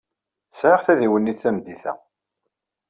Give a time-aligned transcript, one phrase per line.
[0.51, 1.93] Sɛiɣ tadiwennit tameddit-a.